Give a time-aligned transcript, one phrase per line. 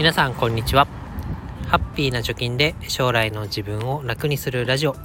[0.00, 0.88] 皆さんこんにちは。
[1.66, 4.96] ハッピーな貯金で将来の自分を楽にするラジオ。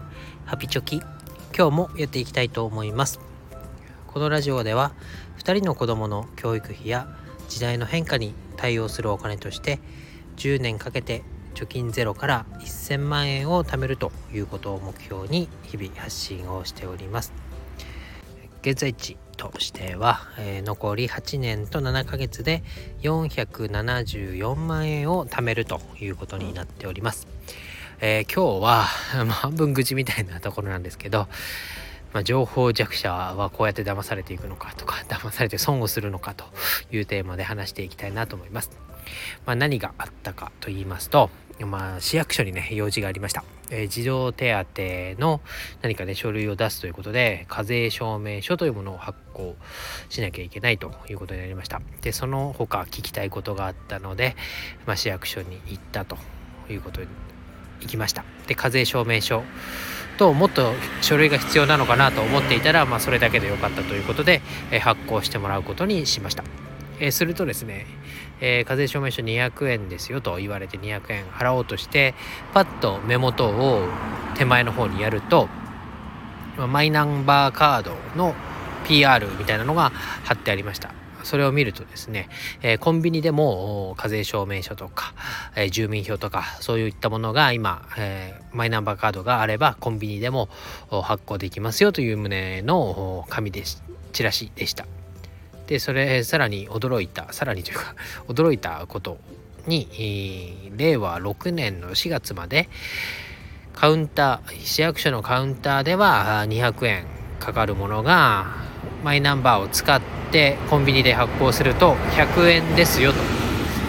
[0.45, 1.01] ハピチョキ。
[1.53, 3.19] 今日もやっていきたいと思います。
[4.07, 4.93] このラジオでは
[5.39, 7.09] 2人の子供の教育費や
[7.49, 9.81] 時代の変化に対応するお金として
[10.37, 11.23] 10年かけて
[11.55, 17.33] 貯金ゼロから1000万円を貯めるということを目標に日々発信をしております。
[18.61, 22.63] 現在地としては、えー、残り8年と7ヶ月で
[23.01, 27.27] 474万円を貯めるということになっております。
[28.01, 28.85] えー、今日は、
[29.25, 31.27] まあ、半分口みたいなところなんですけど、
[32.13, 36.45] まあ、情報弱者はこうやって騙されていくのかとか 騙されて損をするのかと
[36.91, 38.71] いうテーマで話していきたいなと思います。
[39.45, 41.29] まあ、何があったかと言いますと、
[41.63, 43.43] まあ、市役所にね用事がありました。
[43.69, 44.51] えー、児童手
[45.15, 45.41] 当の
[45.81, 49.55] 何かね書類を出すということで課税証明書というものを発行
[50.09, 51.81] しなきゃいけないということになりました。
[52.01, 54.35] でその他聞きたいことがあったので、
[54.85, 56.17] まあ、市役所に行ったと
[56.69, 57.07] いうことに
[57.81, 58.25] 行きました。
[58.47, 59.43] で課税証明書
[60.17, 66.43] ともっと書類が必要なのかなと思っていたら、まあ、それだけでよかったということで、えー、発行してもらうことにしました。
[66.99, 67.85] えー、するとですね、
[68.41, 72.13] えー、課税証明書200円ですよと言われて200円払おうとして
[72.53, 73.87] パッと目元を
[74.35, 75.47] 手前の方にやると
[76.57, 78.33] マイナンバーカードの
[78.87, 79.89] PR みたいなのが
[80.23, 80.93] 貼ってありました
[81.25, 82.29] それを見るとですね、
[82.61, 85.13] えー、コンビニでも課税証明書とか、
[85.55, 90.49] えー、住民票とかそういったものが今、えー、マイナンバーカードがあればコンビニでも
[91.03, 93.83] 発行できますよという旨の紙です。
[94.13, 95.04] チラシでした。
[95.67, 97.95] でそれさらに驚いたさらにというか
[98.27, 99.17] 驚いたこと
[99.67, 102.69] に、令和6年の4月まで
[103.73, 107.05] カウンター市役所のカウンターでは200円
[107.39, 108.45] かかるものが
[109.03, 113.17] マイナンバーを使ってコンビニで発行すると100円ですよと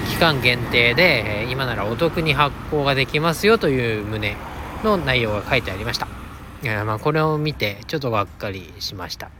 [0.08, 4.37] 期間限定で今ならお得に発行ができますよという旨
[4.82, 6.08] の内容が書いてありました。
[6.84, 9.31] まあこれを見てちょっとがっかりしました。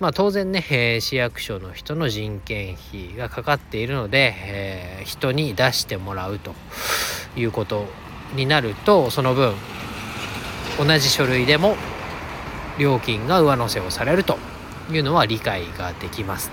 [0.00, 6.54] まあ、当然ね、えー、市役所の人の人件費がかかっているので、えー、人に出してもらうと
[7.36, 7.86] いうこと
[8.34, 9.54] になるとその分
[10.78, 11.76] 同じ書類でも
[12.78, 14.36] 料金が上乗せをされると
[14.90, 16.50] いうのは理解ができます。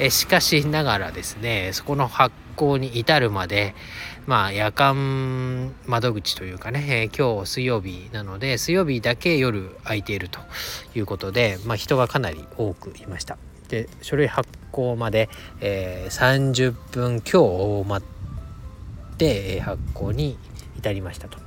[0.00, 3.74] えしかしながらですねそこの発行に至るまで
[4.26, 10.40] まあ夜間窓口というかね、えー、今日水曜日なので水曜日だけ夜空いていると
[10.94, 13.38] いうことで、まあ、人がかなり多くいました。
[13.68, 20.36] で書類発行まで、えー、30分強待って、え、発行に
[20.76, 21.38] 至りましたと、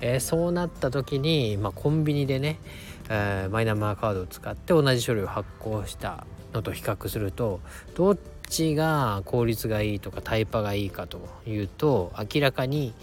[0.00, 2.60] えー、そうなった時に、まあ、コンビニでね、
[3.08, 7.60] えー、マイナンバーカードを使って同じ書類を発行したのと比較すると
[7.94, 8.16] どっ
[8.48, 12.94] ちが効率がいいとかタイパがいいかというと明らかに、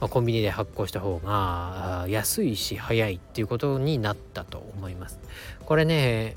[0.00, 5.18] まあ、コンビニで発行した方が安いし早いっていうことになったと思います。
[5.64, 6.34] これね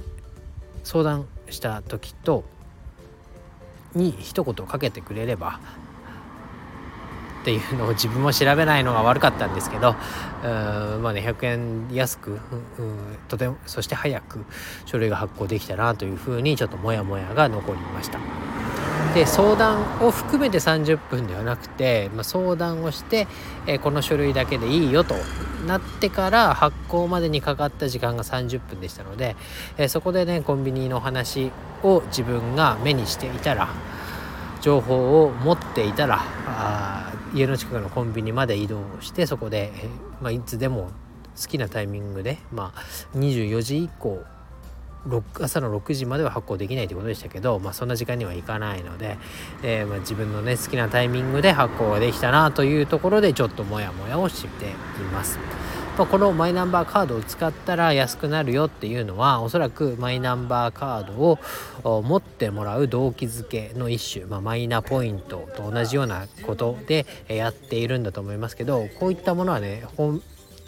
[0.84, 2.44] 相談した時と
[3.94, 5.60] に一言かけてくれれば
[7.42, 9.94] っていうのを自分も調べないのが悪かったんですけど
[10.42, 12.40] まあね100円安く、うん、
[13.28, 14.46] とてもそして早く
[14.86, 18.20] 書類が発行できたなというふうにちょっとモヤモヤが残りました。
[19.14, 23.28] で相談を含めて30分ではなくて、まあ、相談をして、
[23.66, 25.16] えー、この書類だけでいいよと
[25.66, 29.36] なってから発行までにかかった時間が30分でしたので、
[29.78, 31.52] えー、そこでねコンビニの話
[31.82, 33.70] を自分が目にしていたら
[34.70, 39.72] 情報を持っていたらあ家の近くのコンビニまで移動してそこで、
[40.22, 40.92] まあ、いつでも
[41.42, 44.24] 好きなタイミングで、まあ、24時以降
[45.40, 49.18] 朝の6時までは発行できないということでしたけど、まあ、そんな時間にはいかないので、
[49.64, 54.70] えー、まあ、自分のね好きなタイミングで発行ができたなというところでちょっとモヤモヤをしてい
[55.12, 55.40] ます。
[56.00, 61.14] まあ、このマイナンバーカードを使ったら安くなるよっていうのはおそらくマイナンバーカード
[61.84, 69.84] を持ってもらう動機づけの一種、まあ、マイナポイントと同じようなことでやっているんだと思いますけどこういったものはね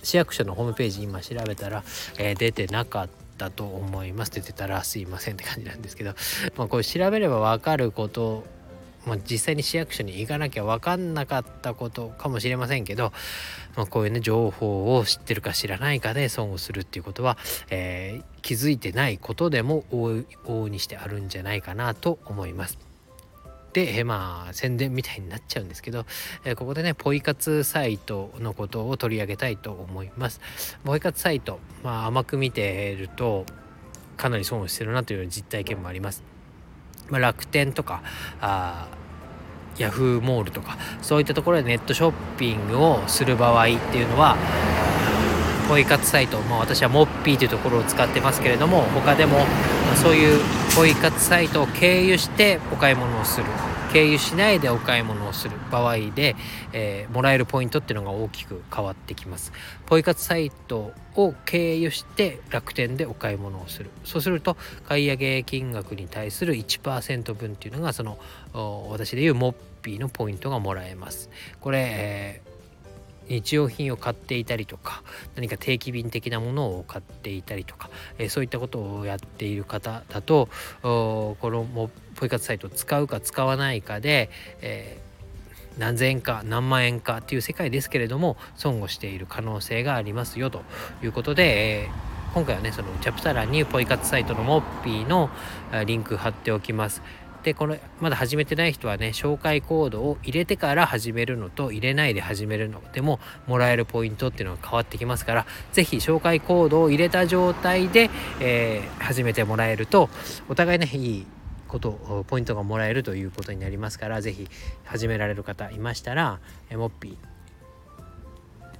[0.03, 1.85] 市役所のホームページ今調べたら、
[2.17, 4.31] えー、出てなかったと思います。
[4.31, 6.13] 出てたらすいませんって感じなんですけど、
[6.57, 8.43] まあ、これ調べれば分かること
[9.05, 13.11] まあ、実際に市役所に行かなきゃ分かんなかったことかもしれませんけど、
[13.75, 17.37] まあ、こういうね情報を知ってるか知らないかで損をするっていうことは、
[17.69, 22.77] えー、気づいてないことでも往々にしてあるんじゃないかなと思います。
[23.73, 26.05] で、え、まあ宣伝みたいになっちゃうんですけど、
[26.43, 30.41] え、ここでねポイ活サイトのことを取り上げたいと思います。
[30.83, 33.45] ポイ活サイト、まあ、甘く見てると
[34.17, 36.30] かなり損をしてるなという実体験もあります。
[37.11, 38.01] まあ、楽天とか
[38.41, 38.87] あ
[39.77, 44.37] ヤフーモールとかそういったところでネットショッピングをする場合っていうのは
[45.69, 49.45] ポイ活サイト、まあ、私はモッピーというところを使ってますけれども他でも
[49.95, 50.41] そういう
[50.75, 53.45] ポイ活サイトを経由してお買い物をする。
[53.91, 56.35] 経由しないでお買い物をする場合で、
[56.71, 59.51] えー、もらえるポイントっていうのが大きく変わってきます。
[59.85, 63.89] ポイ活サイトを経由して楽天でお買い物をする。
[64.05, 64.55] そうすると
[64.87, 68.17] 買い上げ金額に対する1%分っていうのがその
[68.89, 71.29] 私でいうモッピーのポイントがもらえます。
[71.59, 72.50] これ、えー
[73.31, 75.03] 日用品を買っていたりとか
[75.35, 80.49] 何か定期便的なものを買っていたりとか、え、そういったことをやっている方だと
[80.81, 84.29] このポイ活サイトを使うか使わないかで、
[84.61, 90.63] えー、何千円か何万円かっていう世界ですけれども損をしている可能性がありますよと
[91.01, 95.29] いうことで、えー、今回はねそのチャプター欄にポイ活サイトのモッピーの
[95.85, 97.01] リンク貼っておきます。
[97.43, 108.09] でこのまだ始めてない人はね紹介コードを入れてから始めるのと入れないで始めるのでももらえるポイントっていうのが変わってきますから是非紹介コードを入れた状態で、
[108.39, 110.09] えー、始めてもらえると
[110.49, 111.25] お互いねいい
[111.67, 114.47] ことポイントがもらえるということになりますから是非
[114.83, 116.39] 始められる方いましたら
[116.69, 117.31] えモッピー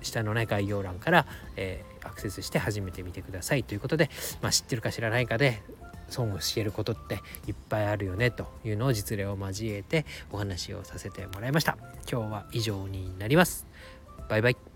[0.06, 1.25] 下のね概要欄から、
[1.56, 4.10] えー、アクセスして始めてみてくださいということで、
[4.42, 5.62] まあ、知ってるか知らないかで
[6.12, 7.16] 損をしていることって
[7.48, 11.78] いっぱいあるよねというのを実例を交えてお話をさせてもらいました。
[12.12, 13.66] 今日は以上になります。
[14.30, 14.71] バイバイ。